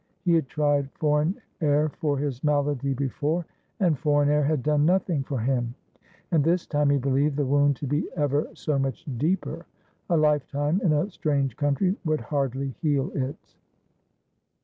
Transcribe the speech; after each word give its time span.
Ho 0.25 0.33
had 0.33 0.47
tried 0.47 0.91
foreign 0.93 1.39
air 1.61 1.89
for 1.89 2.17
his 2.17 2.43
malady 2.43 2.91
before, 2.95 3.45
and 3.79 3.99
foreign 3.99 4.29
Jiir 4.29 4.47
had 4.47 4.63
done 4.63 4.83
nothing 4.83 5.21
for 5.21 5.37
him; 5.37 5.75
and 6.31 6.43
this 6.43 6.65
time 6.65 6.89
he 6.89 6.97
believed 6.97 7.35
the 7.37 7.45
wound 7.45 7.75
to 7.75 7.85
be 7.85 8.09
ever 8.15 8.47
so 8.55 8.79
much 8.79 9.05
deeper. 9.19 9.67
A 10.09 10.17
lifetime 10.17 10.81
in 10.83 10.91
a 10.91 11.11
strange 11.11 11.55
country 11.55 11.95
would 12.03 12.21
hardly 12.21 12.69
heal 12.81 13.11
it. 13.13 13.55